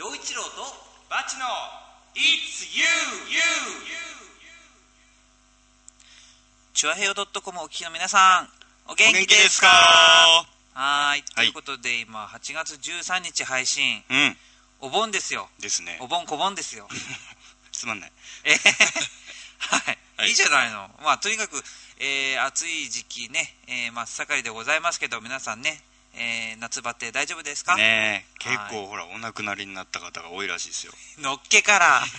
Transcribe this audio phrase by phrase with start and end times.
[0.00, 0.48] 陽一郎と
[1.10, 1.44] バチの
[2.14, 2.80] It's You!
[3.28, 3.38] You!
[6.72, 8.48] チュアヘヨドットコムお聞きの皆さ
[8.88, 9.66] んお元気ですすか？
[10.72, 14.36] はーいということで今8月13日配信うん。
[14.80, 16.06] お盆ですよですねお。
[16.06, 16.88] 盆こ盆ですよ
[17.70, 18.12] つまんない。
[18.44, 18.58] えー
[19.58, 21.62] はい、はいい、いじゃないのまあとにかく、
[21.98, 25.82] えー暑い時期ね、えー真っ盛りでございますけど皆さんね、
[26.14, 30.92] えー夏バテ大丈夫ですか、ねえ、結はい構ほら、お亡くなりになった方が多いらしいですよ。
[31.18, 32.02] のっけから。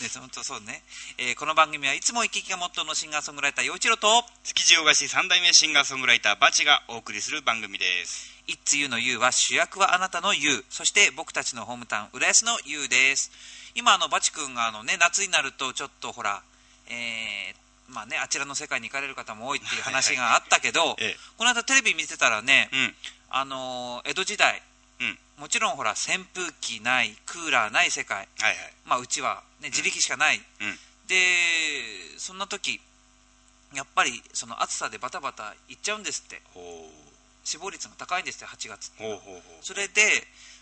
[0.00, 0.82] ね、本当そうね、
[1.18, 8.30] えーこの番組はいつも生き生きがモットーのシンガーソングライター陽一郎と築地洋菓子三代目シンガーソングライターバチがお送りする番組です。
[8.46, 13.30] 「いつゆのゆう」は主役はあなたのゆうそして僕たちのホームタウン浦安のゆうです
[13.74, 16.42] 今あのバチ君があの、ね、夏になるとちょっとほら、
[16.86, 22.96] えーまあね、あちらの世界に行かれる方も多いっていう話があったけど、 ええこの間テレビ見てたらね、うん。
[23.34, 24.62] あのー江戸時代
[25.00, 25.18] うん。
[25.42, 28.56] もちろんほら扇風機ないクーラーない世界、はいはい。
[28.84, 30.42] まあ、うちは、ね、自力しかない、うん。
[31.08, 31.16] で
[32.18, 32.80] そんな時
[33.74, 36.60] やっぱりその暑さでバタバタいっちゃうんですってほ
[37.44, 39.02] 死亡率が高いんですって8月う。
[39.02, 40.02] ほうほうほそれで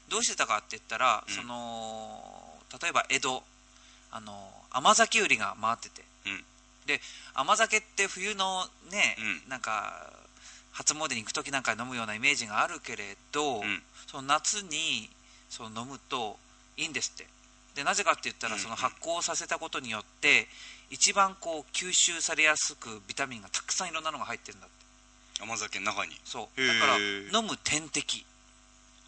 [0.08, 2.23] どうしてたかって言ったら、うんその
[2.80, 3.42] 例えば江戸
[4.12, 6.30] あの甘酒売りが回っててう。
[6.30, 6.45] うん。
[6.86, 7.00] で
[7.34, 10.08] 甘酒って冬のね、うんなんか
[10.81, 13.83] 初詣に行く時なんかに飲むようなイメージがあるけれど、うん。
[14.06, 15.11] その夏に
[15.50, 16.39] その飲むと
[16.77, 17.27] いいんですって
[17.75, 20.48] でなぜかって言ったらうんその発酵させたことによって
[20.91, 24.70] 一番こう吸収されやすくビタミンがたくさんいろんなのが入ってるんだっ
[25.36, 26.12] て甘酒の中に。
[26.25, 28.25] そうだから飲む点滴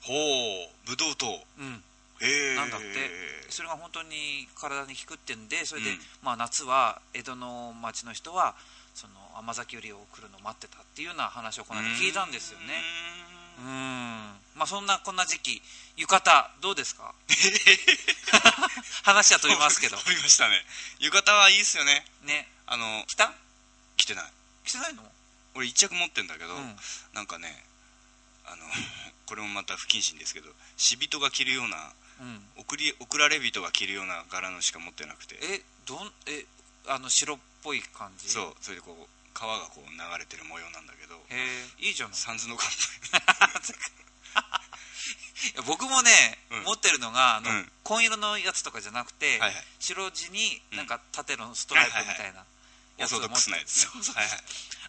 [0.03, 0.89] ほう。
[0.89, 1.27] ぶどう糖。
[1.59, 1.83] うん。
[2.56, 2.87] なんだって
[3.50, 8.55] それが本当に体に効くってんでそれで、うんまあ、夏は江戸の町の人は
[8.95, 12.67] その甘酒売りを来るのを待ってたっていうような話をこの間聞いたんですよね。
[13.59, 13.69] うーん。
[14.55, 15.62] まあそんなこんな時期
[15.97, 16.23] 浴衣
[16.61, 17.15] どうですか？
[19.05, 19.97] 話は飛びますけど。
[19.97, 20.65] 飛びましたね。
[21.01, 22.05] 浴衣はいいっすよね。
[22.23, 22.49] ね。
[22.67, 23.33] あの、着た？
[23.97, 24.33] 着てない。
[24.65, 25.03] 着てないの？
[25.55, 26.77] 俺一着持ってんだけど、うん。
[27.12, 27.65] なんかね、
[28.47, 28.66] あの、
[29.27, 32.49] これもまた不謹慎ですけど、死人が着るような、うん。
[32.56, 36.47] 送り送られ人が着るような柄のしか持ってなくて、えどんえ
[36.88, 38.28] あの白っぽい感じ？
[38.28, 42.16] そう、それでこう、川がこう流れてる模様なんだけど、へえいいじゃない。
[42.16, 42.75] サンズの乾い。
[45.56, 46.62] や僕もね、うん。
[46.65, 47.72] 持ってるのがあの、うん。
[47.82, 49.65] 紺色のやつとかじゃなくて、はいはい。
[49.81, 50.76] 白地にうん。
[50.78, 52.44] なんか縦のストライプみたいな
[52.98, 53.69] オやつを持ってないはい。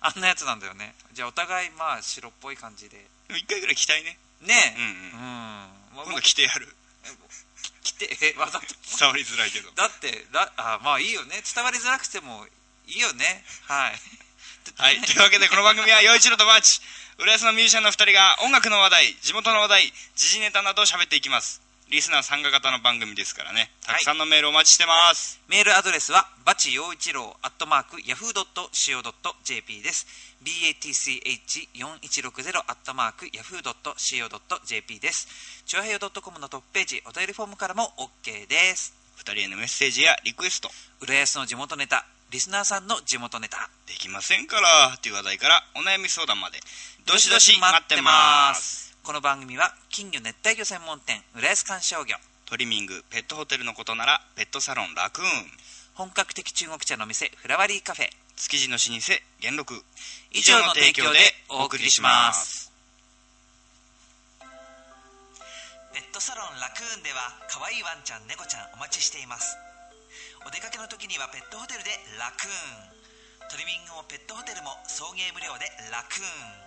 [0.01, 0.93] あんなやつなんだよね。
[1.13, 2.97] じゃあお互いまあ白っぽい感じで。
[3.27, 4.17] でも一回ぐらい着たいね。
[4.41, 4.79] ねえ。
[4.79, 4.91] うんうん。
[4.91, 5.19] うん。
[5.95, 6.75] まあ今度着てやる。
[7.83, 8.65] 着てえわざと
[8.97, 9.71] 伝わりづらいけど。
[9.71, 12.47] だってらあまあいいよね伝わりづらくても
[12.87, 13.99] いいよねはい
[14.77, 15.01] はい。
[15.01, 16.79] というわけで、この番組は、陽一郎とバーチ、
[17.19, 21.61] 浦安のミュージシャンの二人が音楽の話題、地元の話題、時事ネタなどを喋っていきます。
[21.93, 23.69] リスナー参加型の番組ですからね。
[23.85, 25.39] たくさんのメールお待ちしてます。
[25.47, 30.07] メールアドレスはバチ陽一郎アットマークヤフー .co.jp です。
[30.43, 35.27] batch4160 アットマークヤフー .co.jp です。
[35.67, 37.93] チュアヘヨ .com のトップページお便りフォームからも
[38.25, 38.95] OK です。
[39.15, 43.69] 二人へのメッセージやリクエスト、浦安の地元ネタリスナーさんの地元ネタ。
[43.85, 46.59] できませんから、という話題からお悩み相談まで、
[47.05, 48.82] どしどし待ってます。
[49.03, 52.15] この番組は金魚熱帯魚専門店浦安観賞魚
[52.47, 55.27] トリミング、ペットホテルのことなら、ペットサロンラクーン、
[55.91, 58.07] 本格的中国茶の店フラワリーカフェ。
[58.39, 59.11] 築地の老舗、
[59.43, 59.83] 元禄。
[60.31, 61.19] 以上の提供で
[61.51, 62.71] お送りします。
[65.91, 69.57] ペットサロンラクーンでは可愛いワンちゃん猫ちゃんお待ちしています。
[70.47, 71.91] お出かけの時にはペットホテルで
[72.23, 73.51] ラクーン。
[73.51, 76.62] トリミングもペットホテルも送迎無料でラクーン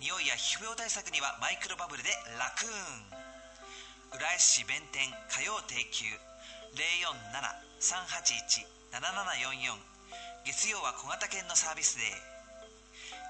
[0.00, 4.18] 匂いや皮膚病対策にはマイクロバブルでラクーン。
[4.18, 6.06] 浦安市弁天火曜定休。
[7.80, 9.78] 047-381-7744
[10.44, 12.06] 月曜は小型犬のサービスデー。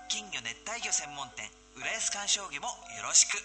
[0.08, 1.50] 金魚熱帯魚専門店。
[1.76, 3.36] 浦安観賞魚もよろしく。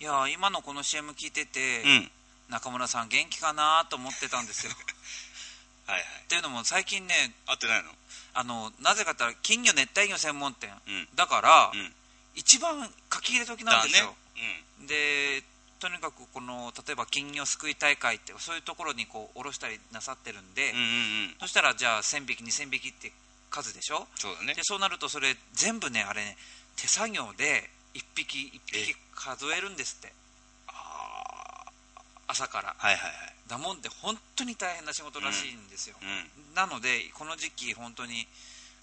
[0.00, 2.10] いやー今のこの CM 聞いてて、うん。
[2.50, 4.72] 中村さん元気かなと思ってたんですよ
[5.86, 6.02] はいはい。
[6.24, 7.14] っていうのも最近ね
[7.46, 7.90] 合ってないの？
[8.34, 11.08] あのなぜかって金魚熱帯魚専門店うん。
[11.14, 11.92] だから、うん。
[12.34, 14.12] 一番書き入れ時なんですよ、
[14.82, 15.44] うで
[15.78, 20.74] とにかくこの例えば金魚すくい大会ってそういうところにこう卸したりなさってるんで、ん。
[20.74, 20.90] うんうんう
[21.28, 21.34] ん。
[21.38, 23.12] そしたらじゃあ1000匹2000匹って
[23.50, 24.08] 数でしょ？
[24.16, 24.62] そうだねで。
[24.64, 26.36] そうなるとそれ全部ねあれね
[26.74, 30.12] 手作業で1匹1匹数えるんですって
[30.66, 31.64] あ
[32.26, 33.33] 朝からーはいはいはい。
[33.48, 36.54] だもんで本当に大変な仕事らしいんですよ、うん。
[36.54, 38.26] なのでこの時期本当に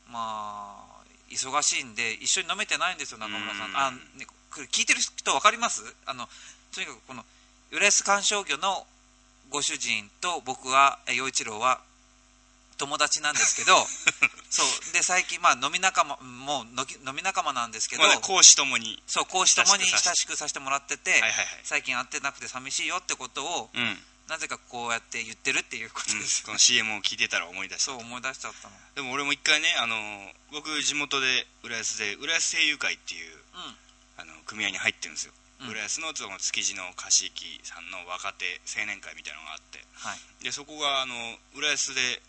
[0.09, 3.69] まあ忙しいんで一緒に飲めてないんですよ中村さん。
[3.69, 4.27] うんあ、ね、
[4.71, 5.81] 聞いてる人分かります？
[6.05, 6.27] あの
[6.73, 7.25] とにかくこの
[7.71, 8.85] 浦安観賞魚の
[9.49, 11.81] ご主人と僕はえ陽一郎は
[12.77, 13.77] 友達なんですけど
[14.49, 14.93] そう。
[14.93, 16.65] で最近まあ飲み仲間もう
[17.07, 20.59] 飲み仲間なんですけど、まあね講師ともにそう講師ともに親しくさせて。
[20.59, 21.47] もらってて、はいはいはい。
[21.63, 28.73] 最近会ってなくて寂しいよってことをうん、うん、なぜかこうやって言ってるっていうことです、この CM を聞いてたら思い出したそう思い出しちゃったの。
[28.95, 29.99] でも俺も一回ねあの
[30.55, 31.27] 僕地元で
[31.67, 33.75] 浦安で浦安声優会っていううん。
[34.15, 35.75] あの組合に入ってるんですよ、うん。
[35.75, 39.83] 浦安のその築地の貸し木さんの若手青年会みたいなのがあって。
[39.99, 40.43] はい。
[40.43, 41.11] でそこがあの
[41.57, 42.21] 浦安で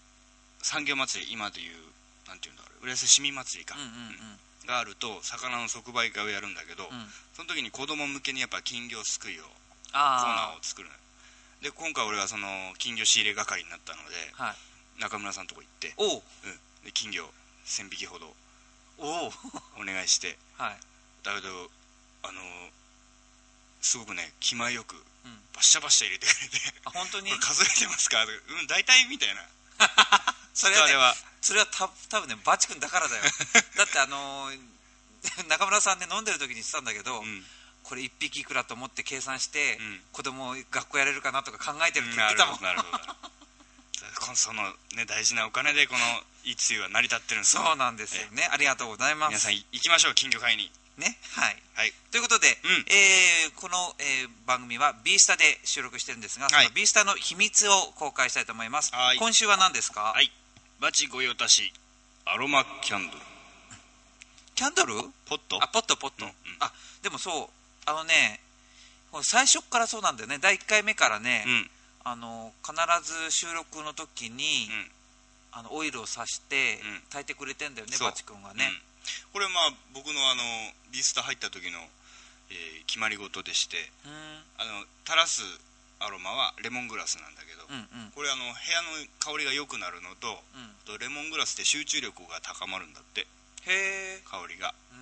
[0.58, 1.78] 産業祭り今でいう
[2.26, 2.90] なんていうんだろう。
[2.90, 4.66] 浦安市民祭りか、うんうんうん。
[4.66, 7.06] があると魚の即売会をやるんだけど、うん。
[7.38, 11.01] その時に子供向けにやっぱ金魚すくいをコーナあーを作るのよ
[11.62, 12.47] で今回俺はその
[12.79, 15.00] 金魚仕入れ係になったのであはい。
[15.00, 16.23] 中村さんのとこ行って、おう。
[16.23, 17.25] うん、で金魚
[17.64, 18.35] 1000匹ほど
[18.99, 19.32] おう。
[19.81, 20.76] お願いしてはい。
[21.25, 21.70] だけど
[22.25, 22.41] あの
[23.81, 24.99] すごくね気前よくう
[25.29, 25.38] ん。
[25.55, 27.31] バッシャバッシャ入れてくれてあ本当に？
[27.31, 28.19] これ数えてますか？
[28.25, 29.43] うん大体みたいな。
[30.55, 30.94] それはね
[31.41, 33.23] それはた多分ねバチ君だからだよ。
[33.76, 34.58] だってあのー
[35.49, 37.47] 中村さんね飲んでる時に言ってたんだけど、うん
[37.93, 40.00] これ1匹いくらと思って計算して、うん。
[40.12, 42.62] 子供学校やれるかなとか考えてるって言ってたもん。
[42.62, 42.99] なるほど
[44.35, 44.62] その
[44.97, 46.00] ね大事なお金でこの
[46.44, 48.49] いつゆは成り立ってるんですよそうなんですよね。
[48.50, 49.29] ありがとうございます。
[49.29, 50.73] 皆さんい行きましょう金魚買いに。
[50.97, 51.62] ねはい。
[51.75, 51.93] はい。
[52.11, 52.85] ということで、うん。
[52.89, 59.19] えーこの、えー番組は B スタで収録してるんですが、その B スタの秘密を公開したいと思います、はい。
[59.19, 60.33] 今週は何ですか、はい。
[60.81, 61.71] バチ御用達
[62.25, 63.23] アロマキャンドル。
[64.55, 64.94] キャンドル？
[65.27, 65.62] ポット？
[65.62, 66.56] あポットポット、うんうん。
[66.61, 66.73] あ
[67.03, 68.40] でもそうあのね
[69.20, 70.38] 最初っからそうなんだよね。
[70.40, 71.70] 第1回目からね、うん。
[72.05, 72.73] あの必
[73.05, 74.90] ず収録の時に、うん。
[75.52, 77.02] あのオイルをさしてうん。
[77.12, 78.81] 炊いてくれてんだよね、バチ君がね、うん。
[79.37, 80.40] これまあ僕のあの
[80.90, 81.76] ビースタ入った時の、
[82.49, 85.40] えー決まり事でしてうん、あの垂らす
[86.00, 88.11] アロマはレモングラスなんだけど、うんうん。
[88.12, 90.73] これあの部屋の香りが良くなるのとうん。
[90.73, 93.29] あとレモングラスって集中力が高まるんだって。
[94.25, 94.73] 香りが。
[94.93, 95.01] うん、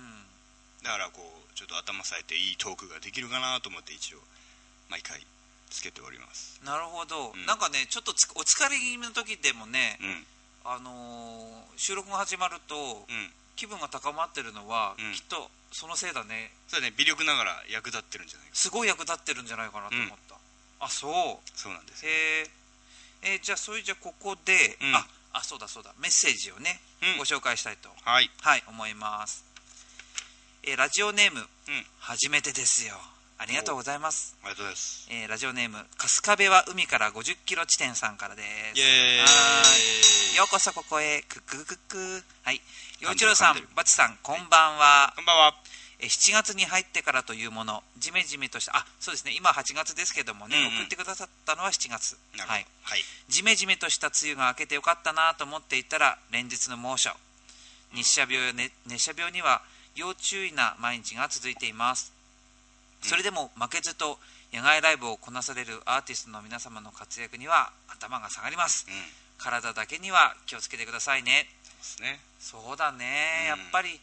[0.83, 4.19] だからこうちょっと頭さえていいトークができるかなと思って一応
[4.89, 5.21] 毎回
[5.69, 6.59] つけております。
[6.65, 7.45] なるほど、うん。
[7.45, 10.25] なんかねちょっとつお疲れ気味の時でもね、うん。
[10.65, 13.31] あのー収録が始まると、うん。
[13.55, 15.13] 気分が高まってるのは、うん。
[15.13, 16.51] きっとそのせいだね。
[16.67, 20.35] それはね微力ながら役立ってるんじゃないかすごい役立ってるんじゃないかなと思った、
[20.81, 21.13] あそう。
[21.55, 22.05] そうなんです。
[22.05, 22.13] よへ
[22.43, 24.95] ええーじゃあそれじゃあここで、うん。
[24.95, 25.93] ああそうだそうだ。
[26.01, 27.17] メッセージをね、うん。
[27.17, 27.89] ご紹介したいと。
[28.03, 28.29] はい。
[28.41, 29.45] はい思います、
[30.63, 31.45] えーラジオネームうん。
[31.99, 32.93] 初めてですよ。
[33.39, 35.07] ありがとうございます、ありがとうございます。
[35.09, 38.43] えーラジオネーム春日部は海から50キロ地点さんからで
[38.75, 40.37] す。
[40.37, 41.23] ようこそここへ。
[41.23, 42.61] くくくくはい。
[42.99, 45.55] 陽一郎さんバチさんこんばんは、こんばんは。
[45.99, 49.33] えー7月に入ってからというものジメジメとしたあそうですね。
[49.35, 50.77] 今8月ですけどもね、うんうん。
[50.77, 52.17] 送ってくださったのは7月。
[52.37, 52.67] はい。
[52.83, 53.03] はい。
[53.29, 57.09] ジメジメとした梅雨が明けてよかったなと思っていたら連日の猛暑。
[57.93, 59.63] 日射病や、ね、熱射病には
[59.95, 62.13] 要注意な毎日が続いています。
[63.01, 64.19] それでも負けずと
[64.53, 68.85] 野外ライブをこなされるアーティストの皆様の活躍には頭が下がります。
[68.87, 68.93] うん。
[69.37, 71.47] 体だけには気をつけてくださいね。
[71.79, 72.19] ですね。
[72.39, 73.61] そうだね、うん。
[73.61, 73.99] やっぱり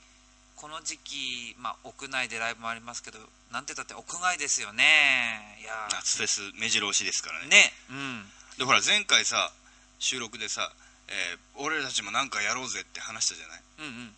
[0.56, 3.18] この時期、まあ、屋内でライブもありますけど
[3.52, 4.82] なんて言ったって屋外ですよね。
[5.62, 7.46] いや夏フェス目白押しですからね。
[7.46, 7.72] ね。
[7.90, 8.26] うん。
[8.58, 9.52] でほら前回さ
[10.00, 10.72] 収録でさ、
[11.06, 13.62] えー俺たちもなんかやろうぜって話したじゃない？
[13.78, 14.14] うんうん。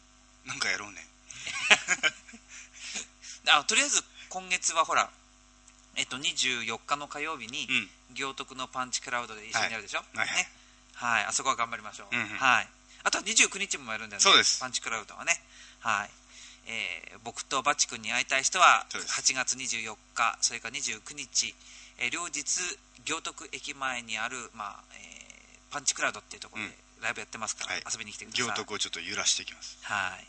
[0.46, 1.06] なんかやろうね
[3.48, 5.10] あとりあえず今月はほら
[5.96, 7.90] えっと24日の火曜日にうん。
[8.14, 10.18] 行徳のパンチクラウドで一緒にやるでしょ、はい。
[10.18, 10.50] はいね。
[10.94, 11.24] はい。
[11.26, 12.28] あそこは頑張りましょう、うんうん。
[12.38, 12.68] はい。
[13.04, 14.22] あとは29日もやるんだよね。
[14.24, 14.58] そうです。
[14.58, 15.40] パンチクラウドはね。
[15.78, 16.10] はい。
[16.66, 19.14] えー僕とバチ君に会いたい人はそうです。
[19.20, 21.54] 8月24日それから29日、
[21.98, 22.44] えー両日
[23.04, 27.84] 行徳駅前にある、まあえーパンチクラウドっていうところでライブやってますから、はい。
[27.92, 28.46] 遊びに来てください。
[28.48, 29.78] 行徳をちょっと揺らしていきます。
[29.82, 30.26] はい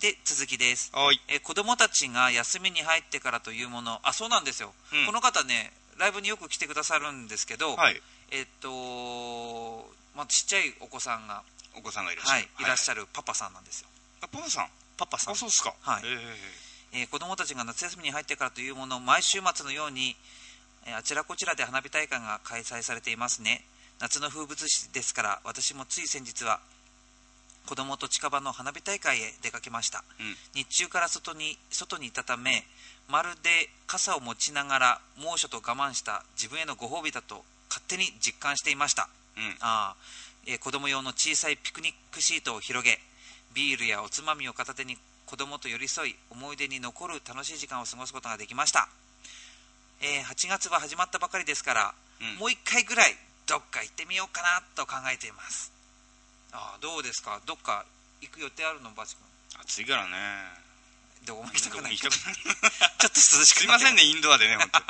[0.00, 0.90] で続きです。
[0.94, 1.20] はい。
[1.28, 3.98] えー子供たちが休みに入ってからというもの。
[4.02, 5.06] あそうなんですよ、うん。
[5.06, 8.00] この方ねライブによく来てくださるんですけど、はい。
[8.30, 11.42] えっと、まあ、ちっちゃいお子さんが、
[11.74, 12.64] お子さんがいらっしゃはいる、い。
[12.68, 13.88] らっしゃるパパさんなんですよ。
[14.20, 14.68] あパパさん？
[14.96, 15.34] パパさん。
[15.34, 15.74] あそうっすか。
[15.80, 16.02] はい。
[16.04, 20.16] ええー子供たちが夏休みに入ってからというもの毎週末のように、
[20.86, 23.64] えーあちらこちらで花火大会が開催されていますね。
[24.00, 26.60] 夏の風物詩ですから私もつい先日は
[27.68, 30.02] 子供と近場の花火大会へ出かけました。
[30.18, 30.34] うん。
[30.54, 32.64] 日中から外に外にいたため
[33.10, 39.10] まるで傘を持ちながら猛暑と我慢した自分へのご褒美だと勝手に実感していました。
[39.36, 39.56] うん。
[39.60, 43.00] あー、えー子供用の小さいピクニックシートを広げ
[43.52, 44.96] ビールやおつまみを片手に
[45.26, 48.88] 子供と寄り添い思い出に残る楽しい時間を過ごすことができました、
[50.00, 52.40] えー8月は始まったばかりですから、うん。
[52.40, 53.14] もう1回ぐらい
[53.46, 55.76] どっか行ってみようかなと考えています
[56.52, 57.40] ああどうですか？
[57.46, 57.84] どっか
[58.20, 58.90] 行く予定あるの？
[58.92, 59.24] バチ君。
[59.60, 60.12] 暑いからね。
[61.26, 61.96] どこも行きたくない。
[61.96, 62.18] ちょっと
[63.08, 64.86] 涼しくすいませんね、ねインドアでね本当こ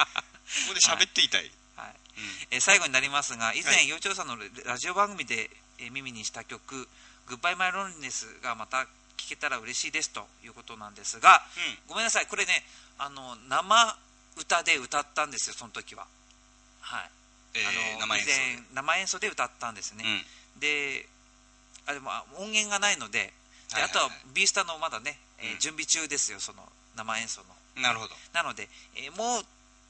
[0.68, 1.90] こで喋っていたい、はい。
[1.90, 2.24] うん。
[2.52, 3.88] えー最後になりますが以前、はい。
[3.88, 6.88] 幼鳥さんのラジオ番組で、えー耳にした曲
[7.26, 8.86] 「グッバイ・マイ・ロンリネス」がまた
[9.16, 11.42] 聴けたら嬉しいですということなんですが
[11.88, 12.64] ごめんなさいこれね
[12.98, 13.96] あの生
[14.36, 16.06] 歌で歌ったんですよその時は。
[16.80, 17.10] はい。
[17.54, 20.04] えーあの生演奏以前生演奏で歌ったんですね、
[20.60, 21.08] で
[21.88, 23.32] あでもあ音源がないので
[23.74, 25.58] であとは B スタのまだね、えーうん。
[25.58, 26.62] 準備中ですよその
[26.96, 27.46] 生演奏の。
[27.76, 28.14] うんなるほど。
[28.34, 29.44] なので、えーもう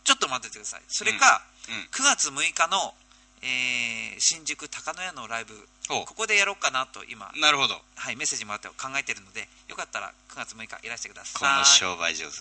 [0.05, 0.83] ちょっと待っててください。
[0.89, 2.95] それか、うん9月6日の、
[3.43, 5.55] えー新宿高野屋のライブ
[5.89, 7.81] ここでやろうかなと今、なるほど。
[7.97, 12.37] はい、メッセージもらって考えてるのでよかったら9月6日いらしてくださこのい商売上手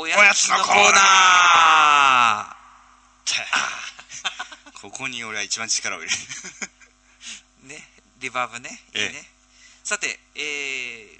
[0.00, 0.94] おやつのコーナー。
[0.94, 2.54] ナ
[4.80, 6.16] ここに俺は一番力を入れる。
[7.64, 7.88] ー ね
[8.20, 8.80] リバーブね。
[8.94, 9.28] いいね、ええ
[9.82, 10.40] さて、え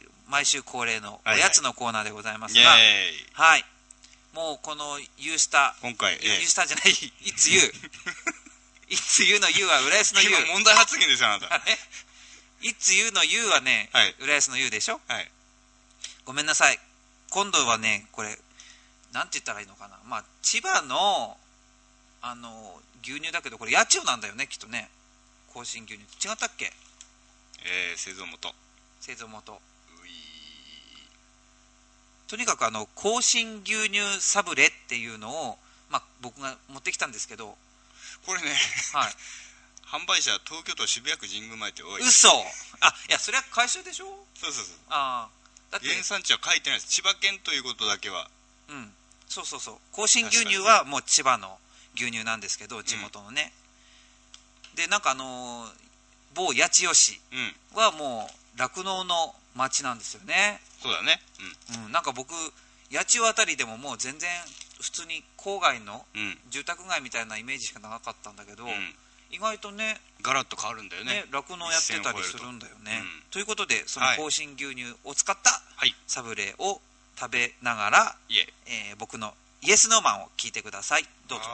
[0.04, 1.40] ー毎週恒例のおはいはい。
[1.40, 3.26] やつのコーナーでございますイエが、ーイ。
[3.32, 3.64] はい。
[4.34, 6.26] もうこのユースタ今回、ええ。
[6.26, 6.90] ユースターじゃない。
[6.90, 7.60] いつゆ
[8.90, 11.62] いつゆのゆは浦安のゆ今問題発言ですよあなた。
[12.60, 14.14] いつゆのゆはね、はい。
[14.20, 15.00] 浦安のゆでしょ？
[15.08, 15.28] はい。
[16.26, 16.78] ごめんなさい。
[17.30, 18.38] 今度はねこれ
[19.12, 19.98] なんて言ったらいいのかな。
[20.06, 21.36] まあ千葉の
[22.20, 24.90] あの牛乳だけどこれ八千代なんだよねきっとね。
[25.52, 26.28] 甲信牛乳。
[26.28, 26.72] 違ったっけ？
[27.64, 28.54] えー、製造元。
[29.00, 29.60] 製造元。
[32.28, 37.56] とにかくあの甲信牛乳サブレっていうのを、まあ、僕が持ってきたんですけど、
[38.26, 38.54] これね
[38.92, 39.12] はい、
[39.88, 42.02] 販売者東京都渋谷区神宮前って多い。
[42.02, 42.28] 嘘。
[42.80, 44.26] あいやそれは回収でしょ？
[44.34, 44.76] そうそうそう。
[44.90, 45.38] ああ
[45.70, 46.92] だって原産地は書いてないです。
[46.92, 48.30] 千葉県ということだけは。
[48.68, 48.94] うん
[49.28, 49.74] そうそうそう。
[49.92, 51.58] 甲信牛乳はもう千葉の
[51.94, 53.52] 牛乳なんですけど地元のね、
[54.76, 55.88] でなんかあのー
[56.34, 61.20] 某八千代市うんはもう酪農の町なんですよね、そうだね。
[61.86, 62.32] うん、なんか僕
[62.92, 64.30] 八千代あたりでももう全然
[64.80, 66.20] 普通に郊外のうん。
[66.22, 68.70] うん住宅街みたいなイメージしかなかったんだけど、うん。
[69.30, 71.12] 意外とねガラッと変わるんだよね。
[71.12, 73.38] ね酪農やってたりするんだよね、うんと。
[73.38, 74.16] いうことでそのはい。
[74.16, 75.94] 甲信牛乳を使ったはい。
[76.06, 76.80] サブレを
[77.18, 78.92] 食べながら、え。
[78.94, 81.04] ー僕のイエス・ノーマンを聞いてください。
[81.28, 81.44] どうぞ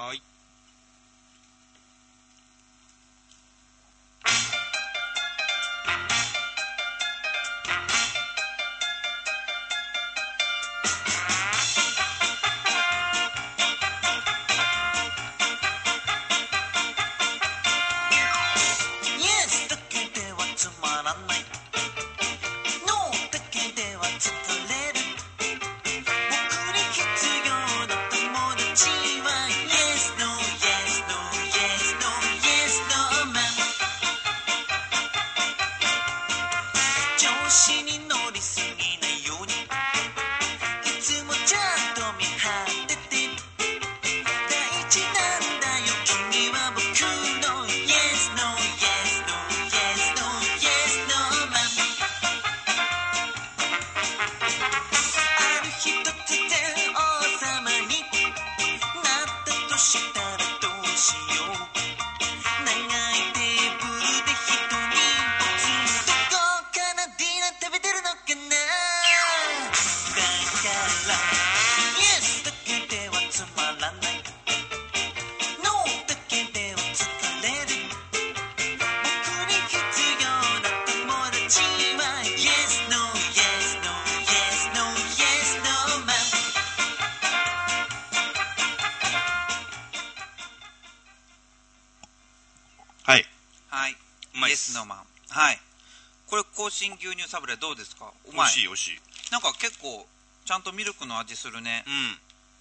[96.91, 98.12] これ、甲信牛乳サブレどうですか？
[98.26, 98.47] う美まい。
[98.49, 99.00] 味しい美味しい
[99.33, 100.07] なんか結構、
[100.45, 101.85] ちゃんとミルクの味するね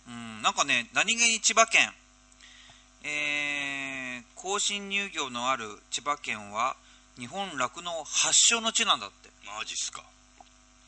[0.08, 0.12] う。
[0.12, 0.42] んうん。
[0.42, 1.92] なんかね、何気に千葉県、
[3.04, 6.76] えー、甲信乳業のある千葉県は、
[7.20, 9.30] 日本酪農発祥の地なんだって。
[9.46, 10.04] マジっすか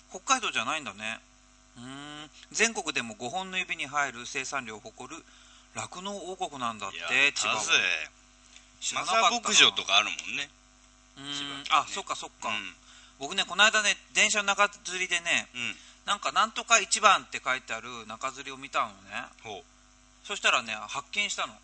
[0.10, 1.20] 北海道じゃないんだね。
[1.78, 2.30] うーん。
[2.52, 5.24] 全国でも5本の指に入る生産量を誇る
[5.76, 7.56] 酪農王国なんだって、千葉は。
[7.56, 7.72] だぜ
[8.80, 10.50] 知らマなかっ牧場とかあるもんねんね
[11.70, 12.50] あ、そっかそっか。
[12.50, 12.76] うん
[13.20, 15.76] 僕ねこの間ね電車の中吊りでねうん。
[16.06, 19.26] なんか「なんとか1番」って書いてある中吊りを見たのね。
[19.44, 19.64] ほ
[20.24, 21.58] そしたらね発見したの。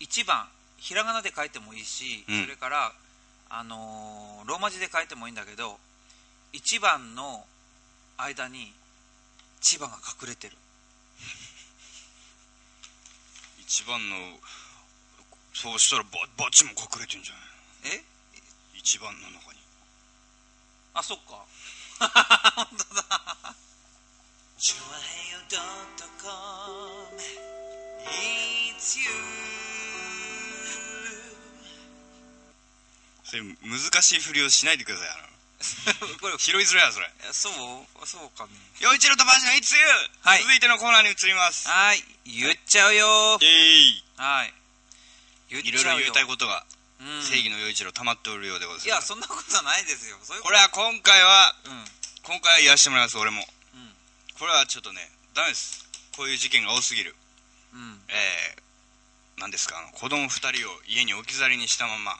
[0.00, 0.48] 1番。
[0.78, 2.44] ひらがなで書いてもいいし、うん。
[2.44, 2.92] それから、
[3.50, 5.78] あのーローマ字で書いてもいいんだけど
[6.52, 7.44] 1番の
[8.16, 8.72] 間に
[9.60, 10.56] 千葉が隠れてる。
[13.58, 14.40] う 一番の
[15.52, 17.44] そうしたらババッチも隠れてんじゃない
[17.96, 18.04] え？
[18.74, 19.57] 一番の中に
[20.98, 21.46] あそっか。
[24.58, 25.60] チュアヘヨドッ
[25.94, 26.26] トコ
[27.14, 27.22] ム。
[28.02, 29.06] It's you
[33.22, 36.18] それ難しいふりをしないでくださいあの。
[36.18, 37.06] これ拾いづらいわそれ。
[37.30, 37.52] そう
[38.04, 38.50] そうかね
[38.80, 39.76] 陽一郎とバジのいつ。
[39.76, 39.78] ゆ
[40.22, 40.42] はい。
[40.42, 41.68] 続いてのコーナーに移ります。
[41.68, 42.02] はい。
[42.24, 43.38] 言っちゃうよ。
[43.40, 43.52] イエー
[44.02, 44.54] イはい。
[45.50, 46.10] 言っいろいちゃうよ。
[46.10, 46.66] ろ言いたいことが
[47.00, 47.22] うん。
[47.22, 48.86] 正義の陽一郎溜まっておるようでございます。
[48.86, 50.16] いやそんなことないですよ。
[50.42, 51.84] これは今回はうん。
[52.22, 53.42] 今回は言わせてもらいます俺も。
[53.74, 53.94] うん。
[54.38, 55.00] これはちょっとね
[55.34, 55.86] ダメです。
[56.16, 57.14] こういう事件が多すぎる。
[57.72, 58.00] うん。
[58.08, 59.78] えー、何ですか？
[59.78, 62.18] あの子供2人を家に置き去りにしたまま、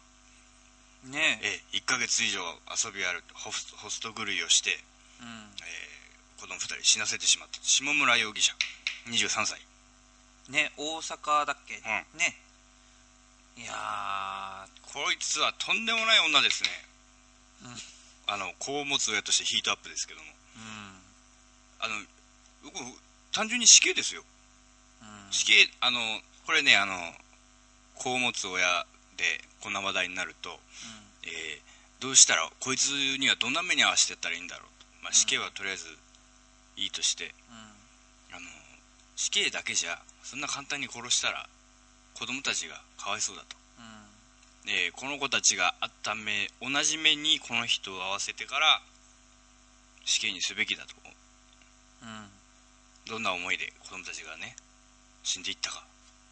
[1.04, 1.62] ねえ。
[1.72, 4.78] えー、1ヶ月以上遊びあるホスホスト狂いをして、
[5.20, 5.50] うん。
[5.62, 7.58] えー、子供2人死なせてしまった。
[7.62, 8.54] 下村容疑者
[9.08, 9.60] 23歳。
[10.48, 11.80] ね大阪だっけ、ん。
[12.18, 12.40] ね
[13.58, 16.70] いやこいつはとんでもない女ですね、
[17.64, 18.32] うん。
[18.32, 20.26] あの子を持つ親としてヒートアップですけども。
[20.26, 21.02] ーうん。
[21.80, 21.94] あの
[22.64, 22.78] 僕
[23.32, 24.22] 単純に死刑ですよ。
[25.02, 25.32] うん。
[25.32, 25.98] 死刑あの
[26.46, 26.94] これねあの
[27.96, 28.86] 子を持つ親
[29.16, 29.24] で
[29.60, 30.58] こんな話題になると、
[31.24, 31.68] えー
[32.00, 35.86] どうしたらこいつにはどんな目に遭わせてったらいいんだろうと、まあ、死刑はとりあえず
[36.76, 37.34] いいとして、
[38.30, 38.40] あの
[39.16, 41.48] 死刑だけじゃそんな簡単に殺したら
[42.18, 43.84] 子供たちがかわいそうだと、うん。
[43.84, 43.90] うん
[44.74, 48.80] えーこの子たちがあった目同じ目にこの人を合わせてから
[50.04, 50.94] 死刑にすべきだと
[52.02, 52.06] う。
[52.06, 52.28] ん。
[53.08, 54.56] どんな思いで子供たちがね
[55.22, 55.84] 死んでいったか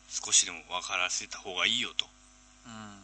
[0.08, 2.06] 少しでも分からせた方がいいよと。
[2.66, 2.98] うん。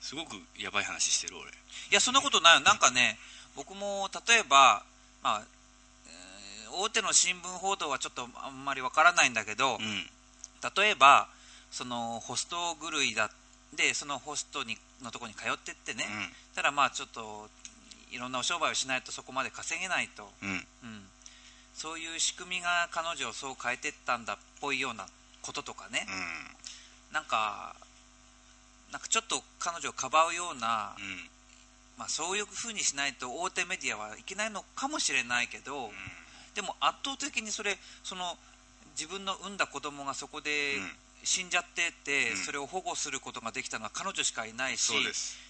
[0.00, 1.48] すごくやばい話してる俺。
[1.48, 1.52] い
[1.90, 2.54] やそんなことない。
[2.54, 3.16] よなんかね
[3.56, 4.82] 僕も例えば
[5.22, 5.42] まあ、
[6.06, 10.10] えー大手の新聞報道はちょっとあんまりわからないんだけど、うん。
[10.76, 11.28] 例えば
[11.74, 13.32] そのホスト狂いだ
[13.76, 16.06] でそのホストにのところに通ってってね、
[16.54, 17.48] ただまあちょっと
[18.12, 20.48] いろんなお商売をしないとそこまで稼げないと、うん。
[20.48, 20.54] うん。
[20.54, 20.62] うん、
[21.74, 25.08] そういう仕組みが彼女をそう変えてったんだっぽいような
[25.42, 26.06] こととかね、
[27.12, 27.74] なんか
[28.92, 31.28] なんかちょっと彼女をかばうような、うん。
[31.98, 35.90] まあ、そういうふうにしないと大手メディアはいけないのかもしれないけど、
[36.54, 38.36] でも圧倒的にそれその
[38.96, 42.36] 自分の産んだ子供がそこでうん死んじゃってて、うん。
[42.36, 44.92] それを保護することができたのは彼女しかいないし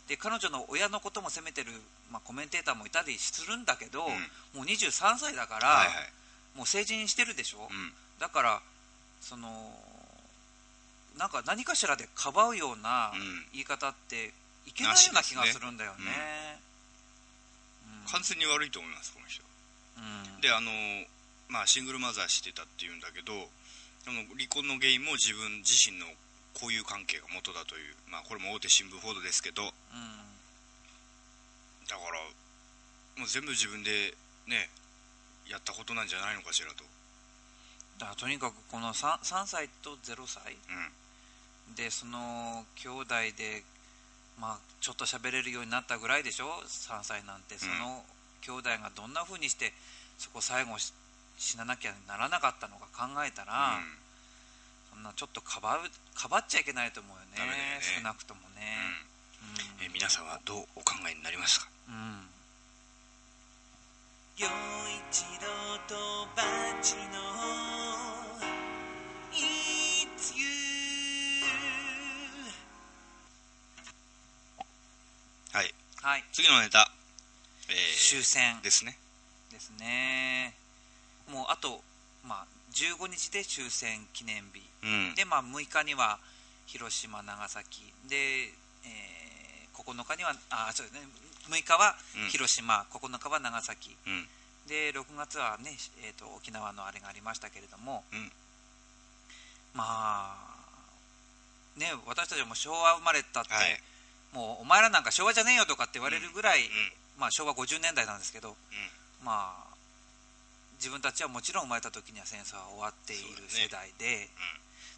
[0.08, 1.72] で彼女の親のことも責めてる、
[2.12, 4.10] まあ、コメンテーターもいたりするんだけど、ん。
[4.56, 6.58] もう23歳だから、はいはい。
[6.58, 7.92] もう成人してるでしょ、うん。
[8.20, 8.60] だから
[9.20, 9.48] その
[11.18, 13.46] なんか何かしらでかばうようなうん。
[13.52, 14.32] 言い方って
[14.66, 16.60] いけないような気がするんだよね。
[18.10, 19.42] 完全に悪いと思いますこの人。
[19.96, 20.40] うん。
[20.40, 20.70] であの
[21.48, 23.32] まあシングルマザーしてたっていうんだけど
[24.06, 26.06] あの離婚の原因も自分自身の
[26.54, 29.62] 交友関係が元だというまあこれも大手新聞報道ですけど。
[29.62, 29.70] うん。
[31.88, 32.20] だから
[33.18, 34.14] もう全部自分で
[34.46, 34.68] ね
[35.48, 36.84] やったことなんじゃないのかしらと。
[37.98, 40.56] だからとにかくこの 3, 3歳と0歳
[41.68, 41.74] うん。
[41.74, 43.64] でその兄弟で、
[44.38, 47.56] まあ、ちょっと喋れるようになったぐらいでしょ？3歳なんて。
[47.58, 48.04] その
[48.42, 49.72] 兄弟がどんな風にして
[50.18, 50.92] そこ最後し
[51.38, 53.80] 死ななきゃならなかったのか考えたら、
[54.90, 55.80] そんなちょっとかばう
[56.14, 57.50] かばっちゃいけないと思うよね。
[57.50, 57.80] ね。
[57.80, 58.78] 少なくともね。
[59.80, 59.86] うん。
[59.86, 61.68] え皆さんはどうお考えになりますか？
[61.88, 62.28] うん、うん
[64.36, 66.42] 陽一郎とバ
[66.82, 67.20] チの
[69.32, 70.44] It's you
[75.52, 75.72] はい。
[76.02, 76.24] はい。
[76.32, 76.90] 次のネタ、
[77.68, 78.56] え終戦。
[78.56, 78.98] ー、ですね。
[79.52, 80.56] ですね
[81.30, 81.80] もうあと、
[82.24, 84.62] まあ、15日で終戦記念日。
[84.82, 85.14] うん。
[85.14, 86.18] で、まあ、6日には
[86.66, 87.92] 広島、長崎。
[88.08, 88.16] で、
[88.84, 91.02] えー9日にはあそうですね。
[91.50, 92.30] 6日はうん。
[92.30, 93.96] 広島、9日は長崎。
[94.06, 94.26] うん。
[94.68, 98.30] で6月はね、えー、と沖縄のあれがありましたけれども、うん。
[99.74, 103.80] まあね私たちはもう昭和生まれたって、はい。
[104.32, 106.70] もうお前らなんか昭和じゃねえよとかって言われるぐらい、うん。
[107.18, 108.56] まあ、昭和50年代なんですけど、
[109.22, 109.73] まあ
[110.78, 113.92] 自分たちはもちろん生まれた時には戦争は終わっているそうだね。
[113.92, 114.28] 世代で、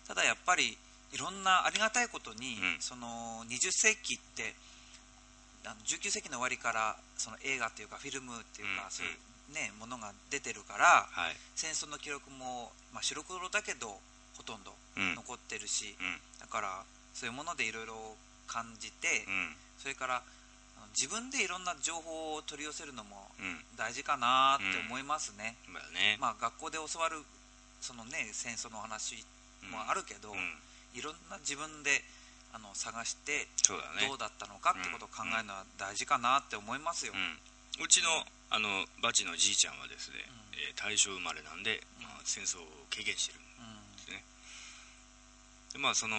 [0.07, 0.77] ただやっぱり
[1.13, 2.81] いろんなありがたいことに、うん。
[2.81, 4.55] その20世紀って
[5.65, 8.91] あの19世紀の終わりからその映画っていうかフィルムっていうか、うん。
[8.91, 11.37] そういうねものが出てるからはい。
[11.55, 13.99] 戦争の記録も、まあ、白黒だけど
[14.37, 15.15] ほとんどうん。
[15.15, 16.19] 残ってるし、うん。
[16.41, 16.83] だから
[17.15, 17.95] そういうものでいろいろ
[18.47, 19.57] 感じて、うん。
[19.79, 20.23] それから
[20.97, 23.61] 自分でいろんな情報を取り寄せるのもうん。
[23.77, 26.17] 大事かなって思いますね、まあね。
[26.19, 27.21] まあ学校で教わる
[27.81, 29.23] そのね戦争の話
[29.69, 30.39] もあるけど、うん。
[30.97, 32.01] いろんな自分で
[32.57, 33.77] あの探してど
[34.15, 38.09] うだったのかってことを考えるのは大事かなって思いますよ、うん、うちの
[38.49, 40.25] あのバチのじいちゃんはですね、
[40.57, 45.77] えー大正生まれなんで、まあ、戦争を経験してるうん。
[45.77, 46.17] でまあその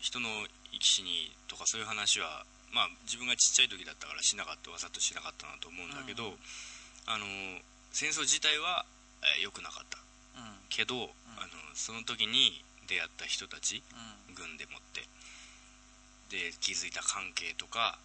[0.00, 0.26] 人の
[0.72, 6.38] 生き死にとかそういう話はまあ自分がちっちゃい時だったからしなかったわざとしなかったなと思うんだけど、うん。
[7.06, 7.24] あの
[7.92, 8.84] 戦争自体は
[9.22, 9.98] 良、えー良くなかった。
[10.36, 10.58] うん。
[10.68, 13.82] けど、あのその時に出会った人たち
[14.28, 14.34] うん。
[14.34, 15.02] 軍でもって
[16.30, 17.98] で気づいた関係とか、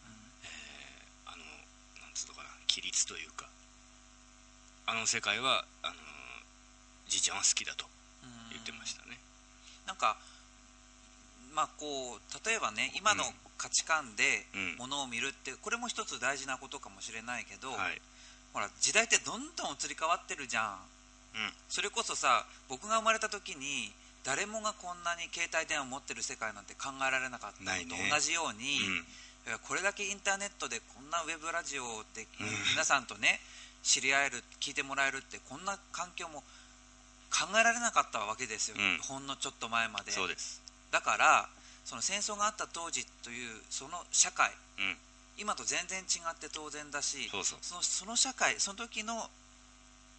[0.44, 1.44] えーあの
[2.02, 3.48] なんつうのかな規律というか
[4.86, 5.96] あの世界はあの
[7.08, 7.86] じいちゃんは好きだと
[8.24, 9.20] うん言ってましたね、
[9.86, 10.18] なんか
[11.54, 13.24] まあこう例えばね今の
[13.58, 14.76] 価値観でうん。
[14.78, 18.02] ものを見るってこれも一つ大事なことかもしれないけど、はい。
[18.52, 20.78] ほら時代ってどんどん移り変わってるじゃん。
[21.36, 21.54] うん。
[21.70, 28.80] それこそさ僕が生まれた時に誰もがこんなに携帯電話を持ってる世界なんて考えられなかったのと同じように、
[29.48, 29.60] うん。
[29.68, 31.84] これだけインターネットでこんなウェブラジオ
[32.16, 32.48] でうん。
[32.74, 33.40] 皆さんとね
[33.84, 36.44] 知り合える聞いてもらえるってこんな環境も
[37.32, 38.98] 考えられなかったわけですよ、うん。
[39.02, 40.12] ほんのちょっと前まで。
[40.12, 40.63] そうです
[40.94, 41.50] だから
[41.84, 44.96] その戦争があった当時というその社会うん。
[45.36, 47.38] 今と全然違って当然だしそ
[47.76, 49.26] のその社会その時の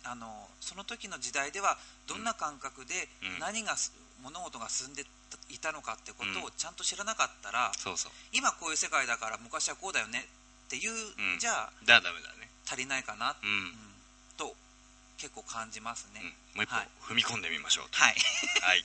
[0.02, 0.26] あの
[0.60, 3.38] その時の時代ではどんな感覚でうん。
[3.38, 5.06] 何がす、物事が進んで
[5.48, 8.12] いたのかってことうをちゃんと知らなかったら、そうそう。
[8.32, 10.26] 今こういう世界だから昔はこうだよね
[10.66, 11.38] っていう、ん。
[11.38, 12.50] じゃあだダメだね。
[12.66, 13.72] 足りないかな、うん、うん。
[14.36, 14.52] と
[15.16, 16.88] 結構感じますね、うん、もう一歩はい。
[17.00, 18.16] 踏み込んでみましょうはい。
[18.60, 18.84] はい